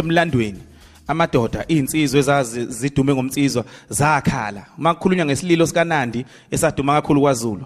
emlandweni 0.00 0.58
amadoda 1.06 1.64
insizwe 1.68 2.20
ezazi 2.20 2.64
zidume 2.66 3.14
ngomtsizwa 3.14 3.64
zakhala. 3.88 4.66
Makukhulunywa 4.78 5.26
ngesililo 5.26 5.66
sikaNandi 5.66 6.24
esaduma 6.50 6.94
kakhulu 6.94 7.20
kwaZulu 7.20 7.64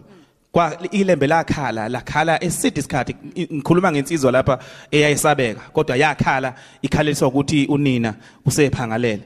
kwa 0.52 0.78
ilembe 0.90 1.26
lakhala 1.26 1.88
lakhala 1.88 2.44
eside 2.44 2.80
isikhathi 2.80 3.16
ngikhuluma 3.52 3.92
ngensizwa 3.92 4.32
lapha 4.32 4.58
eyayisabeka 4.90 5.60
kodwa 5.60 5.96
yakhala 5.96 6.54
ikhaleliswa 6.82 7.28
ukuthi 7.28 7.66
unina 7.66 8.14
usephangalele. 8.46 9.22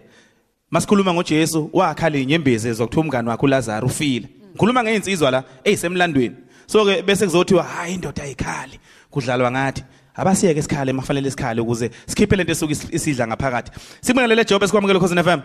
Masikhuluma 0.71 1.15
ngoJesu 1.15 1.71
wakhala 1.73 2.19
inyembezi 2.19 2.73
zokuthi 2.73 3.01
umngane 3.01 3.29
wakhe 3.31 3.47
uLazarus 3.47 3.93
ufile. 3.93 4.29
Ngikhuluma 4.51 4.83
ngeinsizwa 4.83 5.31
la 5.31 5.45
eyisemlandweni. 5.65 6.37
So 6.67 6.85
ke 6.85 7.03
bese 7.03 7.25
kuzothiwa 7.27 7.63
hayi 7.63 7.95
indoda 7.95 8.23
ayikhali. 8.23 8.81
Kudlalwa 9.11 9.51
ngathi 9.51 9.85
abasiyeke 10.17 10.61
isikhale 10.61 10.93
mafanele 10.93 11.29
isikhale 11.29 11.61
ukuze 11.61 11.91
sikhiphe 12.07 12.37
lento 12.37 12.53
esuka 12.53 12.75
isidla 12.91 13.27
ngaphakathi 13.27 13.71
sibingelele 14.01 14.45
Job 14.45 14.63
esikwamukele 14.63 15.01
Khosi 15.01 15.23
FM 15.23 15.41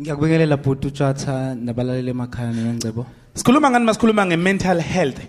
Ngiyakubingelela 0.00 0.56
bhuti 0.56 0.86
uJatha 0.86 1.54
nabalaleli 1.54 2.10
emakhaya 2.10 2.52
nengcebo 2.52 3.06
Sikhuluma 3.34 3.70
ngani 3.70 3.84
masikhuluma 3.84 4.26
ngemental 4.26 4.80
health 4.80 5.20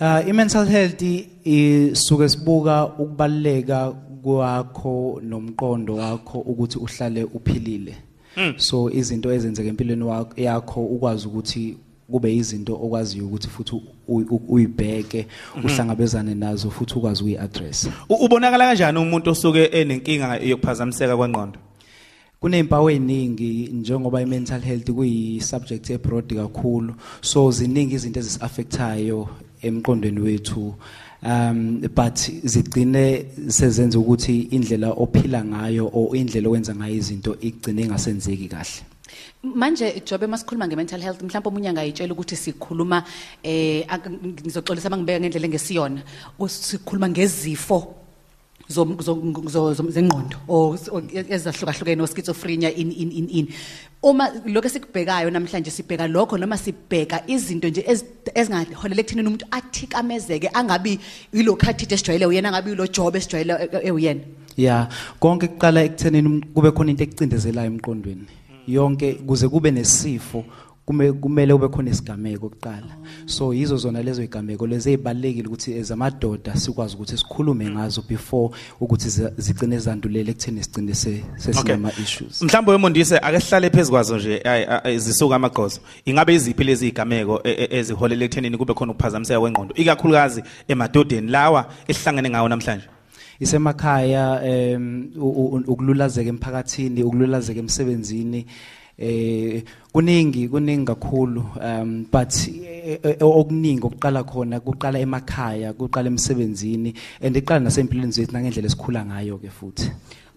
Uh 0.00 0.28
i-mental 0.28 0.66
health 0.66 1.02
isuke 1.44 2.28
sibuka 2.28 2.86
ukubaleka 2.86 3.92
kwakho 4.22 5.20
nomqondo 5.22 5.94
wakho 5.94 6.38
ukuthi 6.38 6.78
uhlale 6.78 7.24
uphilile. 7.24 7.96
Hmm. 8.34 8.54
So 8.56 8.90
izinto 8.90 9.32
ezenzeka 9.32 9.68
empilweni 9.68 10.04
yakho 10.36 10.84
ukwazi 10.84 11.28
ukuthi 11.28 11.76
kube 12.10 12.36
izinto 12.36 12.74
okwaziyo 12.74 13.26
ukuthi 13.26 13.48
futhi 13.48 13.80
uyibheke 14.48 15.26
Mhm. 15.56 15.66
uhlangabezane 15.66 16.34
nazo 16.34 16.70
futhi 16.70 16.94
ukwazi 16.94 17.22
ukuyi-address. 17.22 17.88
ubonakala 18.08 18.64
kanjani 18.66 18.98
umuntu 18.98 19.30
osuke 19.30 19.64
enenkinga 19.72 20.36
yokuphazamiseka 20.36 21.16
kwengqondo 21.16 21.58
kunezimpawu 22.40 22.90
eziningi 22.90 23.70
njengoba 23.72 24.22
i-mental 24.22 24.60
health 24.60 24.90
kuyi-subject 24.90 25.90
ebroad 25.90 26.34
kakhulu 26.34 26.94
so 27.20 27.50
ziningi 27.50 27.94
izinto 27.94 28.20
ezisi-affectayo 28.20 29.28
emqondweni 29.62 30.20
wethu 30.20 30.74
um 31.22 31.80
but 31.96 32.18
zigcine 32.44 33.24
sezenza 33.48 33.98
ukuthi 33.98 34.40
indlela 34.50 34.90
ophila 34.92 35.44
ngayo 35.44 35.90
or 35.94 36.16
indlela 36.16 36.48
owenza 36.48 36.74
ngayo 36.74 36.94
izinto 36.94 37.36
igcine 37.40 37.82
ingasenzeki 37.82 38.48
kahle 38.48 38.84
manje 39.42 40.02
jobe 40.06 40.26
masikhuluma 40.26 40.66
nge-mental 40.68 41.00
health 41.00 41.22
mhlawumbe 41.22 41.48
omunye 41.48 41.68
angayitshela 41.68 42.12
ukuthi 42.14 42.36
sikhuluma 42.36 43.04
eh 43.42 43.84
ngizoxolisa 44.44 44.90
mangibeka 44.90 45.20
ngendlela 45.20 45.46
engesiyona 45.46 46.00
sikhuluma 46.48 47.08
ngezifo 47.08 47.78
zengqondo 49.94 50.36
ezahlukahlukene 51.36 52.02
o 52.02 52.06
schizophrenia 52.06 52.70
in 52.70 52.90
in 52.92 53.10
in 53.12 53.28
in. 53.28 53.48
Uma 54.02 54.28
lokho 54.46 54.68
esikubhekayo 54.68 55.30
namhlanje 55.30 55.70
sibheka 55.70 56.08
lokho 56.08 56.38
noma 56.38 56.56
sibheka 56.56 57.22
izinto 57.28 57.68
nje 57.68 57.82
ezi- 57.82 58.06
ezingaholela 58.34 59.00
ekuthenini 59.00 59.28
umuntu 59.28 59.46
athikamezeke 59.50 60.48
angabi 60.54 60.98
yilo 61.32 61.56
khathide 61.56 61.94
esijwayele 61.94 62.26
uyena 62.26 62.48
angabi 62.48 62.70
yilo 62.70 62.86
job 62.86 63.16
esijwayele 63.16 63.52
e- 63.52 63.88
ewuyena 63.88 64.20
ya 64.56 64.88
konke 65.20 65.48
kuqala 65.48 65.84
ekuthenini 65.84 66.40
kube 66.54 66.70
khona 66.70 66.90
into 66.90 67.04
ekucindezelayo 67.04 67.68
emqondweni. 67.70 68.26
Yonke 68.68 69.12
kuze 69.14 69.48
kube 69.48 69.70
nesifo 69.70 70.44
kume 70.86 71.12
kumele 71.12 71.52
kube 71.54 71.68
khona 71.68 71.90
isigameko 71.90 72.48
kuqala. 72.48 72.96
So 73.26 73.54
yizo 73.54 73.76
zona 73.76 74.02
lezo 74.02 74.22
igameko 74.22 74.66
lezi 74.66 74.90
ezibalekile 74.92 75.48
ukuthi 75.48 75.72
ezamadoda 75.72 76.56
sikwazi 76.56 76.94
ukuthi 76.96 77.16
sikhulume 77.16 77.70
ngazo 77.70 78.02
before 78.08 78.54
ukuthi 78.80 79.08
zi- 79.08 79.30
zigcine 79.38 79.78
zandulele 79.78 80.30
ekutheni 80.30 80.62
sigcine 80.62 80.94
se- 80.94 81.24
sesinama 81.36 81.90
issues. 82.02 82.42
Mhlawumbe 82.42 82.72
wemondise 82.72 83.18
ake 83.18 83.40
sihlale 83.40 83.70
phezukwazo 83.70 84.16
nje 84.16 84.40
ay- 84.44 84.66
ay- 84.84 84.98
zisuka 84.98 85.36
amagqozo 85.36 85.80
ingabe 86.04 86.34
iziphi 86.34 86.64
lezi 86.64 86.88
igameko 86.88 87.40
e- 87.44 87.50
e- 87.70 87.78
eziholela 87.78 88.24
ekuthenini 88.24 88.56
kube 88.58 88.74
khona 88.74 88.92
ukuphazamiseka 88.92 89.40
kwengqondo? 89.40 89.74
Ikakhulukazi 89.74 90.42
emadodeni 90.68 91.30
lawa 91.30 91.66
esihlangene 91.88 92.30
ngawo 92.30 92.48
namhlanje. 92.48 92.84
Isemakhaya 93.40 94.42
em 94.44 95.10
u- 95.16 95.56
u- 95.56 95.64
ukululazeka 95.72 96.28
emphakathini 96.28 97.02
ukululazeka 97.02 97.60
emsebenzini 97.60 98.46
eh 98.98 99.62
kuningi 99.92 100.48
kuningi 100.48 100.84
kakhulu 100.86 101.44
um 101.62 102.06
but 102.12 102.32
eh, 102.48 102.98
eh, 103.02 103.16
okuningi 103.20 103.82
okuqala 103.82 104.22
khona 104.24 104.60
kuqala 104.60 104.98
emakhaya 104.98 105.72
kuqala 105.72 106.06
emsebenzini 106.08 106.94
and 107.22 107.36
iqala 107.36 107.60
nasempilweni 107.60 108.12
zethu 108.12 108.32
nangendlela 108.32 108.66
esikhula 108.66 109.04
ngayo 109.04 109.38
ke 109.38 109.50
futhi. 109.50 109.90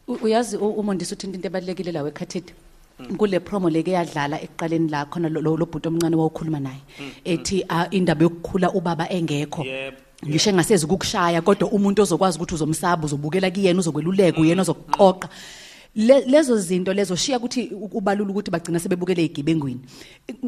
U- 0.08 0.20
uyazi 0.24 0.58
u- 0.58 0.74
umondisi 0.80 1.14
uthi 1.14 1.28
into 1.28 1.48
ebalekile 1.48 1.92
la 1.92 2.02
wekhathide 2.04 2.54
kule 3.18 3.40
promo 3.40 3.70
leke 3.70 3.92
yadlala 3.92 4.42
ekuqaleni 4.42 4.90
la 4.90 5.06
khona 5.06 5.30
lo 5.30 5.42
lo- 5.42 5.58
lo 5.58 5.66
bhuti 5.66 5.88
omncane 5.88 6.16
wawukhuluma 6.16 6.60
naye 6.60 6.82
ethi 7.26 7.64
ah, 7.70 7.86
indaba 7.92 8.24
yokukhula 8.24 8.74
ubaba 8.74 9.06
engekho. 9.10 9.64
Ngisho 10.26 10.50
engasezi 10.50 10.86
ukukushaya 10.86 11.42
kodwa 11.42 11.70
umuntu 11.72 12.02
ozokwazi 12.02 12.38
ukuthi 12.38 12.56
uzomsaba 12.56 13.06
uzobukela 13.06 13.52
kuyena 13.52 13.80
uzokweluleka 13.80 14.40
uyena 14.42 14.62
ozokuqoqa. 14.62 15.30
Le- 15.96 16.26
lezo 16.26 16.58
zinto 16.58 16.94
lezo 16.94 17.16
shiya 17.16 17.38
ukuthi 17.38 17.70
u- 17.74 17.90
ubalula 17.98 18.30
ukuthi 18.32 18.52
bagcina 18.52 18.80
sebebukele 18.80 19.26
igibengwini. 19.26 19.80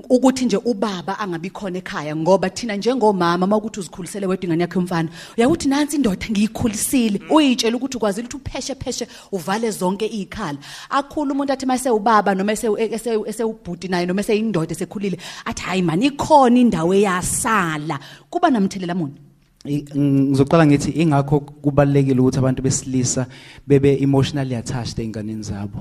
Ukuthi 0.09 0.45
nje 0.45 0.57
ubaba 0.57 1.17
angabi 1.19 1.49
khona 1.49 1.77
ekhaya 1.77 2.15
ngoba 2.15 2.49
thina 2.49 2.75
njengomama 2.75 3.47
makuthi 3.47 3.79
uzikhulisele 3.79 4.27
wedwa 4.27 4.45
ingane 4.45 4.61
yakhe 4.61 4.77
yomfana 4.79 5.09
uyakuthi 5.37 5.67
nansi 5.69 5.95
indoda 5.95 6.25
ngiyikhulisile. 6.29 7.21
Uyitshela 7.29 7.77
ukuthi 7.77 7.97
ukwazile 7.97 8.27
ukuthi 8.27 8.37
upheshe 8.37 8.75
pheshe 8.75 9.07
uvale 9.31 9.71
zonke 9.71 10.05
izikhala 10.07 10.57
akhulu 10.89 11.31
umuntu 11.33 11.53
athi 11.53 11.65
mase 11.65 11.89
ubaba 11.89 12.35
noma 12.35 12.51
ese 12.53 12.67
ese- 12.67 13.23
esewubhuti 13.29 13.87
naye 13.87 14.05
noma 14.05 14.21
eseyindoda 14.21 14.71
esekhulile 14.73 15.17
athi 15.45 15.61
hayi 15.63 15.81
man 15.81 16.03
ikhona 16.03 16.59
indawo 16.59 16.93
eyasala. 16.93 17.99
Kuba 18.29 18.49
namthelela 18.51 18.93
muni? 18.95 19.13
I- 19.17 19.28
ngizoqala 19.67 20.65
ngithi 20.65 20.91
ingakho 20.91 21.39
kubalekile 21.39 22.19
ukuthi 22.21 22.39
abantu 22.39 22.61
besilisa 22.61 23.27
bebe 23.67 23.97
emotionally 24.01 24.55
attached 24.55 24.99
einganeni 24.99 25.43
zabo. 25.43 25.79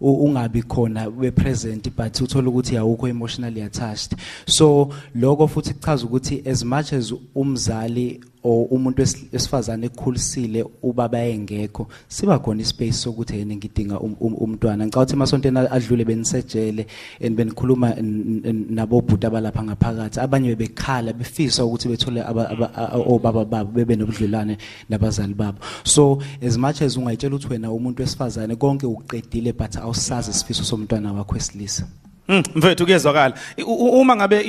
U- 0.00 0.24
ungabi 0.24 0.62
khona 0.62 1.10
be 1.10 1.30
present 1.30 1.88
but 1.96 2.12
uthola 2.20 2.48
ukuthi 2.48 2.76
awukho 2.76 3.08
emotionally 3.08 3.62
attached. 3.62 4.14
So 4.46 4.90
lokho 5.14 5.48
futhi 5.48 5.74
kuchaza 5.74 6.06
ukuthi 6.06 6.42
as 6.46 6.64
much 6.64 6.92
as 6.92 7.12
umzali 7.34 8.20
or 8.44 8.66
umuntu 8.70 9.02
wesi- 9.02 9.26
wesifazane 9.32 9.86
ekukhulisile 9.86 10.64
ubaba 10.82 11.18
engekho 11.24 11.88
siba 12.08 12.38
khona 12.38 12.62
ispace 12.62 12.92
sokuthi 12.92 13.38
yena 13.38 13.54
ngidinga 13.56 14.00
um- 14.00 14.16
um- 14.20 14.36
umntwana. 14.40 14.86
Ngicabanga 14.86 15.00
ukuthi 15.02 15.14
emasontweni 15.14 15.58
adlule 15.58 16.04
benisejele 16.04 16.86
and 17.20 17.36
benikhuluma 17.36 17.96
n- 17.98 18.42
n- 18.44 18.66
nabobhuti 18.70 19.26
abalapha 19.26 19.62
ngaphakathi. 19.62 20.20
Abanye 20.20 20.48
bebekhala 20.56 21.12
befisa 21.12 21.64
ukuthi 21.64 21.88
bethole 21.88 22.20
aba- 22.22 22.50
aba- 22.50 22.74
a- 22.74 22.98
obaba 22.98 23.44
babo 23.44 23.70
bebe 23.72 23.96
nobudlelwane 23.96 24.58
nabazali 24.90 25.34
babo. 25.34 25.58
So 25.84 26.18
as 26.42 26.56
much 26.58 26.82
as 26.82 26.96
ungayitshela 26.96 27.36
ukuthi 27.36 27.48
wena 27.52 27.70
umuntu 27.72 28.02
wesifazane 28.02 28.56
konke 28.56 28.86
ukuqedile 28.86 29.52
but 29.52 29.76
awusazi 29.76 30.30
isifiso 30.30 30.64
somntwana 30.64 31.12
wakho 31.12 31.34
wesilisa. 31.34 31.84
Mm, 31.84 32.11
mfethu 32.28 32.84
kuyezwakala. 32.84 33.34
Uma 33.66 34.16
ngabe 34.16 34.40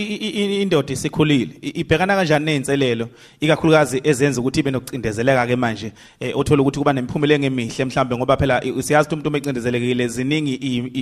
indoda 0.61 0.93
isikhulile 0.93 1.49
ibhekana 1.61 2.15
kanjani 2.15 2.45
nezinselelo 2.45 3.09
ikakhulukazi 3.39 4.01
ezenza 4.03 4.41
ukuthi 4.41 4.59
ibe 4.59 4.71
nokucindezeleka 4.71 5.47
ke 5.47 5.55
manje 5.55 5.91
eh, 6.19 6.37
othola 6.37 6.61
ukuthi 6.61 6.79
kuba 6.79 6.93
nemiphumela 6.93 7.33
engemihle 7.35 7.85
mhlambe 7.85 8.17
ngoba 8.17 8.37
phela 8.37 8.61
siyazi 8.61 9.07
ukuthi 9.07 9.13
umuntu 9.13 9.29
uma 9.29 9.37
ecindezelekile 9.37 10.07
ziningi 10.07 10.55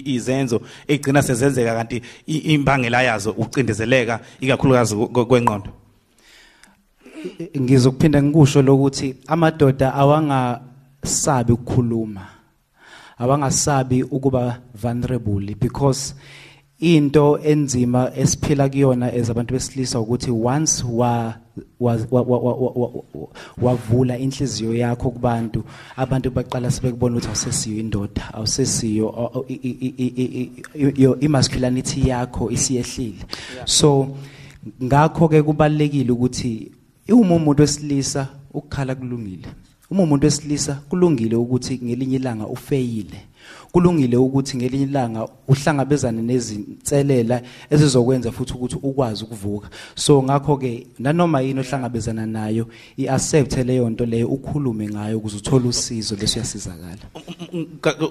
izenzo 0.06 0.62
egcina 0.88 1.22
sezenzeka 1.22 1.76
kanti 1.76 2.02
imbangela 2.28 3.02
yazo 3.04 3.32
ucindezeleka 3.38 4.20
ikakhulukazi 4.42 4.96
kwe- 4.96 5.26
kwengqondo. 5.26 5.70
Ngizokuphinda 7.60 8.24
ngikusho 8.24 8.62
lokuthi 8.62 9.16
amadoda 9.28 9.94
awangasabi 9.94 11.52
ukukhuluma 11.54 12.28
awangasabi 13.18 14.04
ukuba 14.04 14.58
vulnerable 14.74 15.56
because 15.60 16.16
into 16.82 17.40
enzima 17.44 18.12
esiphila 18.18 18.70
kuyona 18.70 19.14
as 19.14 19.30
abantu 19.30 19.54
besilisa 19.54 20.00
ukuthi 20.00 20.32
once 20.32 20.84
wa 20.84 21.36
wa- 21.80 21.98
wa- 22.12 22.22
wa- 22.22 22.40
wa- 22.40 22.54
wa- 22.76 22.92
wa- 23.14 23.28
wavula 23.62 24.18
inhliziyo 24.18 24.74
yakho 24.76 25.10
kubantu 25.12 25.64
abantu 25.98 26.32
baqala 26.32 26.72
sebekubona 26.72 27.18
ukuthi 27.18 27.28
awusesiyo 27.28 27.80
indoda 27.80 28.34
awusesiyo 28.34 29.44
i- 29.48 31.16
imasculinity 31.20 32.08
yakho 32.10 32.52
isiyehlile. 32.52 33.26
So 33.66 34.08
ngakho 34.84 35.28
ke 35.28 35.42
kubalekile 35.44 36.12
ukuthi 36.12 36.72
uma 37.10 37.36
umuntu 37.36 37.62
wesilisa 37.62 38.28
ukukhala 38.54 38.96
kulungile 38.96 39.48
uma 39.92 40.04
umuntu 40.04 40.26
wesilisa 40.26 40.76
kulungile 40.90 41.36
ukuthi 41.36 41.80
ngelinye 41.84 42.16
ilanga 42.16 42.48
ufeyile 42.48 43.22
kulungile 43.72 44.18
ukuthi 44.18 44.58
ngelinye 44.58 44.84
ilanga 44.84 45.28
uhlangabezane 45.48 46.22
nezinselela 46.22 47.42
ezizokwenza 47.70 48.32
futhi 48.32 48.54
ukuthi 48.54 48.76
ukwazi 48.84 49.24
ukuvuka. 49.24 49.70
So 49.96 50.24
ngakho 50.24 50.58
ke 50.58 50.88
nanoma 51.00 51.42
yini 51.42 51.60
ohlangabezana 51.60 52.26
nayo 52.26 52.68
iaccept 52.98 53.58
leyo 53.58 53.90
nto 53.90 54.06
leyo 54.06 54.28
ukhulume 54.28 54.90
ngayo 54.90 55.18
ukuze 55.18 55.38
uthole 55.38 55.68
usizo 55.68 56.16
bese 56.16 56.40
uyasizakala 56.40 56.98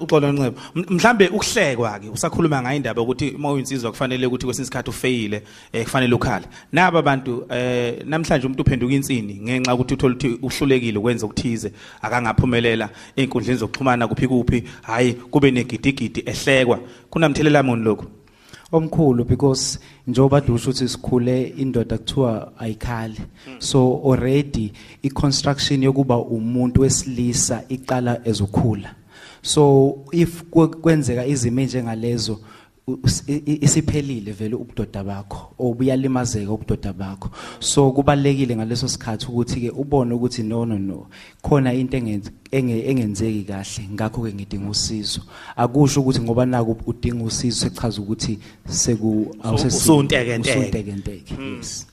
uxolo 0.01 0.31
ncebo 0.31 0.57
mhlambe 0.89 1.27
ukuhlekwa 1.27 1.99
ke 1.99 2.09
usakhuluma 2.09 2.61
ngayo 2.61 2.77
indaba 2.77 3.01
ukuthi 3.01 3.29
uma 3.29 3.51
uyinsizwa 3.51 3.91
kufanele 3.91 4.27
ukuthi 4.27 4.45
kwesinye 4.45 4.63
isikhathi 4.63 4.89
ufeyile 4.89 5.43
eh 5.73 5.83
kufanele 5.83 6.15
ukhala 6.15 6.45
naba 6.71 6.99
abantu 6.99 7.45
eh 7.49 8.05
namhlanje 8.05 8.45
umuntu 8.45 8.61
uphenduka 8.61 8.93
insini 8.93 9.39
ngenxa 9.43 9.73
ukuthi 9.73 9.93
uthola 9.93 10.15
ukuthi 10.15 10.39
uhlulekile 10.41 10.97
ukwenza 10.97 11.25
ukuthize 11.25 11.71
akangaphumelela 12.01 12.89
einkundleni 13.15 13.59
zokuxhumana 13.59 14.07
kuphi 14.07 14.27
kuphi 14.27 14.63
hayi 14.81 15.13
kube 15.13 15.50
negidigidi 15.51 16.23
ehlekwa. 16.25 16.79
Kunamthelela 17.09 17.63
moni 17.63 17.83
lokho 17.83 18.05
omkhulu 18.73 19.25
because 19.25 19.79
njengoba 20.07 20.41
dusho 20.41 20.69
ukuthi 20.69 20.87
sikhule 20.87 21.53
indoda 21.57 21.97
kuthiwa 21.97 22.51
ayikhali. 22.59 23.19
So 23.59 24.01
already 24.05 24.71
iconstruction 25.03 25.83
yokuba 25.83 26.17
umuntu 26.17 26.81
wesilisa 26.81 27.63
iqala 27.69 28.21
ezokhula. 28.25 28.95
So 29.41 29.95
if 30.11 30.43
kwe- 30.51 30.67
kwenzeka 30.67 31.25
izimo 31.25 31.61
njengalezo 31.61 32.33
u- 32.33 32.37
us- 32.37 32.39
i- 32.39 32.39
i- 32.39 32.60
isiphelile 33.61 34.31
vele 34.31 34.55
ubudoda 34.55 35.03
bakho 35.03 35.53
obuyalimazeka 35.59 36.51
ubudoda 36.51 36.93
bakho. 36.93 37.29
So 37.59 37.91
kubalekile 37.91 38.55
ngaleso 38.55 38.87
sikhathi 38.87 39.27
ukuthi 39.27 39.61
ke 39.61 39.69
ubone 39.69 40.13
ukuthi 40.13 40.43
no 40.43 40.65
no 40.65 40.77
no 40.79 41.07
khona 41.43 41.73
into 41.73 41.97
engenz- 41.97 42.31
enge- 42.51 42.85
engenzeki 42.89 43.43
kahle 43.43 43.87
ngakho 43.93 44.21
ke 44.23 44.33
ngidinga 44.33 44.69
usizo. 44.69 45.21
Akusho 45.55 46.01
ukuthi 46.01 46.21
ngoba 46.21 46.45
naku 46.45 46.75
udinga 46.87 47.23
usizo 47.23 47.69
sechaza 47.69 48.01
ukuthi 48.01 48.39
seku 48.67 49.35
usuntekenteke. 49.53 50.59
usuntekenteke. 50.59 51.35
Yes. 51.57 51.87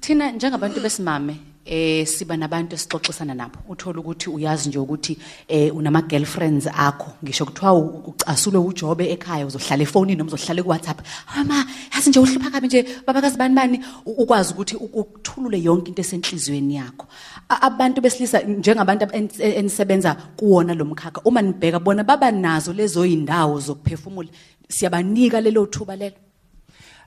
Thina 0.00 0.32
njengabantu 0.32 0.80
besimame 0.80 1.36
eh 1.64 2.06
siba 2.06 2.36
nabantu 2.36 2.74
esixoxisana 2.74 3.34
nabo. 3.34 3.58
Uthola 3.68 4.00
ukuthi 4.00 4.30
uyazi 4.30 4.68
nje 4.68 4.78
ukuthi 4.78 5.18
eh 5.48 5.76
unama 5.76 6.02
girlfriends 6.02 6.66
akho. 6.66 7.12
Ngisho 7.24 7.44
kuthiwa 7.44 7.72
ucasulwe 7.74 8.58
ujobe 8.60 9.10
ekhaya 9.12 9.46
uzohlala 9.46 9.82
efonini 9.82 10.18
noma 10.18 10.32
uzohlala 10.32 10.62
ku 10.62 10.68
WhatsApp 10.70 11.00
mama 11.36 11.66
yazi 11.94 12.10
nje 12.10 12.20
uhlupha 12.20 12.50
kabi 12.50 12.66
nje 12.66 12.86
babakazi 13.06 13.36
bani? 13.36 13.54
Bani 13.54 13.80
ukwazi 14.06 14.52
ukuthi 14.54 14.76
ukuthulule 14.76 15.62
yonke 15.62 15.88
into 15.88 16.02
esenhlizweni 16.02 16.76
yakho. 16.76 17.06
Abantu 17.48 18.00
besilisa 18.00 18.40
njengabantu 18.40 19.04
ab- 19.04 19.14
en- 19.14 19.58
enisebenza 19.58 20.14
kuwona 20.36 20.74
lo 20.74 20.84
mkhakha 20.84 21.20
uma 21.24 21.42
nibheka 21.42 21.78
bona 21.78 22.04
baba 22.04 22.30
nazo 22.30 22.72
lezo 22.72 23.04
indawo 23.06 23.60
zokuphefumula 23.60 24.28
siyabanika 24.68 25.40
lelo 25.40 25.66
thuba 25.66 25.96
lelo? 25.96 26.16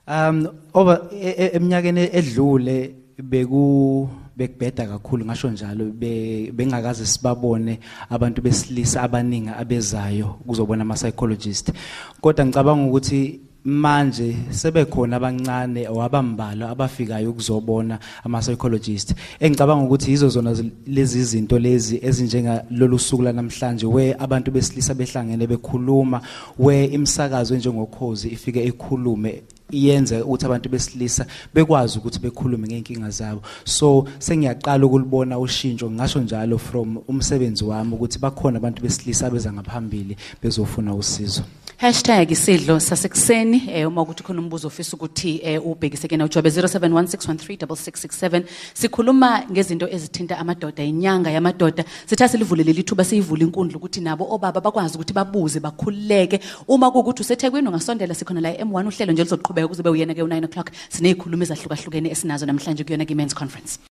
Um 0.06 0.48
over 0.74 1.00
e- 1.12 1.50
eminyakeni 1.54 2.08
edlule 2.12 2.94
beku 3.22 4.08
bekubheda 4.36 4.86
kakhulu 4.86 5.24
ngasho 5.24 5.50
njalo 5.50 5.84
be- 5.84 6.50
bengakaze 6.52 7.06
sibabone 7.06 7.78
abantu 8.10 8.42
besilisa 8.42 9.02
abaningi 9.02 9.48
abezayo 9.48 10.26
kuzobona 10.46 10.82
ama 10.82 10.94
psychologist 10.94 11.72
kodwa 12.20 12.46
ngicabanga 12.46 12.86
ukuthi 12.88 13.40
manje 13.64 14.36
sebekhona 14.50 15.16
abancane 15.16 15.88
owabambala 15.88 16.68
abafikayo 16.70 17.30
ukuzobona 17.30 17.98
ama 18.24 18.40
psychologist 18.40 19.14
engicabanga 19.40 19.84
ukuthi 19.84 20.10
yizo 20.10 20.28
zona 20.28 20.54
zi- 20.54 20.70
lezi 20.86 21.24
zinto 21.24 21.58
lezi 21.58 21.98
ezinjenga 22.02 22.64
lolu 22.70 22.98
suku 22.98 23.22
lanamhlanje 23.22 23.86
we 23.86 24.14
abantu 24.18 24.50
besilisa 24.50 24.94
behlangene 24.94 25.46
bekhuluma 25.46 26.20
we 26.58 26.84
imsakazo 26.84 27.56
njengokhozi 27.56 28.28
ifike 28.28 28.64
ikhulume 28.64 29.42
iyenze 29.70 30.22
ukuthi 30.22 30.46
abantu 30.46 30.68
besilisa 30.68 31.26
bekwazi 31.54 31.98
ukuthi 31.98 32.18
bekhulume 32.18 32.68
ngeenkinga 32.68 33.10
zabo. 33.10 33.42
So 33.64 34.06
sengiyaqala 34.18 34.86
ukulibona 34.86 35.38
ushintsho 35.38 35.90
ngasho 35.90 36.20
njalo 36.20 36.58
from 36.58 36.98
umsebenzi 37.08 37.64
wami 37.64 37.94
ukuthi 37.94 38.18
bakhona 38.18 38.58
abantu 38.58 38.82
besilisa 38.82 39.30
beza 39.30 39.52
ngaphambili 39.52 40.16
bezofuna 40.42 40.94
usizo. 40.94 41.42
Hashtag 41.76 42.30
isidlo 42.30 42.80
sasekuseni. 42.80 43.62
Eh 43.68 43.88
uma 43.88 44.02
ukuthi 44.02 44.22
khona 44.22 44.40
umbuzo 44.40 44.68
ofisa 44.68 44.96
ukuthi 44.96 45.40
eh 45.42 45.66
ubhekise 45.66 46.08
kena 46.08 46.24
ujobe 46.24 46.48
0716136667 46.48 48.42
sikhuluma 48.74 49.42
ngezinto 49.50 49.88
ezithinta 49.88 50.38
amadoda 50.38 50.84
inyanga 50.84 51.30
yamadoda. 51.30 51.84
Sithathe 52.06 52.38
livule 52.38 52.64
leli 52.64 52.82
thuba 52.84 53.04
siyivule 53.04 53.44
inkundla 53.44 53.76
ukuthi 53.76 54.00
nabo 54.00 54.34
obaba 54.34 54.60
bakwazi 54.60 54.94
ukuthi 54.94 55.12
babuze 55.12 55.60
bakhululeke. 55.60 56.40
Uma 56.68 56.90
kuukuthi 56.90 57.22
usethekwini 57.22 57.68
ungasondela 57.68 58.14
sikhona 58.14 58.40
la 58.40 58.52
M1 58.52 58.86
uhlelo 58.86 59.12
nje 59.12 59.24
lizoqhubeka 59.24 59.68
kuze 59.68 59.82
be 59.82 59.90
uyena 59.90 60.14
ke 60.14 60.22
u9 60.22 60.44
o'clock. 60.44 60.70
Sinezikhulumi 60.88 61.42
ezahlukahlukene 61.42 62.10
esinazo 62.10 62.46
namhlanje 62.46 62.84
kuyona 62.84 63.04
ke 63.04 63.14
men's 63.14 63.34
conference. 63.34 63.78